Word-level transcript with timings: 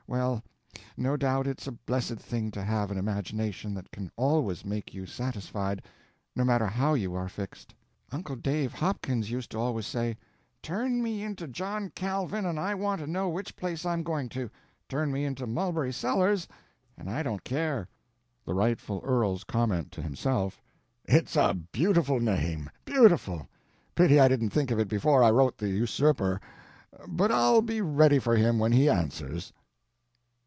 Well, 0.07 0.43
no 0.97 1.15
doubt 1.15 1.47
it's 1.47 1.67
a 1.67 1.71
blessed 1.71 2.17
thing 2.17 2.51
to 2.51 2.61
have 2.65 2.91
an 2.91 2.97
imagination 2.97 3.73
that 3.75 3.91
can 3.91 4.11
always 4.17 4.65
make 4.65 4.93
you 4.93 5.05
satisfied, 5.05 5.83
no 6.35 6.43
matter 6.43 6.67
how 6.67 6.95
you 6.95 7.15
are 7.15 7.29
fixed. 7.29 7.73
Uncle 8.11 8.35
Dave 8.35 8.73
Hopkins 8.73 9.31
used 9.31 9.51
to 9.51 9.57
always 9.59 9.87
say, 9.87 10.17
'Turn 10.61 11.01
me 11.01 11.23
into 11.23 11.47
John 11.47 11.91
Calvin, 11.95 12.45
and 12.45 12.59
I 12.59 12.75
want 12.75 12.99
to 12.99 13.07
know 13.07 13.29
which 13.29 13.55
place 13.55 13.85
I'm 13.85 14.03
going 14.03 14.27
to; 14.29 14.49
turn 14.89 15.13
me 15.13 15.23
into 15.23 15.47
Mulberry 15.47 15.93
Sellers 15.93 16.45
and 16.97 17.09
I 17.09 17.23
don't 17.23 17.45
care.'" 17.45 17.87
The 18.43 18.53
rightful 18.53 18.99
earl's 19.05 19.45
comment—to 19.45 20.01
himself: 20.01 20.61
"It's 21.05 21.37
a 21.37 21.53
beautiful 21.53 22.19
name, 22.19 22.69
beautiful. 22.83 23.47
Pity 23.95 24.19
I 24.19 24.27
didn't 24.27 24.49
think 24.49 24.71
of 24.71 24.79
it 24.79 24.89
before 24.89 25.23
I 25.23 25.31
wrote 25.31 25.57
the 25.57 25.69
usurper. 25.69 26.41
But 27.07 27.31
I'll 27.31 27.61
be 27.61 27.79
ready 27.79 28.19
for 28.19 28.35
him 28.35 28.59
when 28.59 28.73
he 28.73 28.89
answers." 28.89 29.53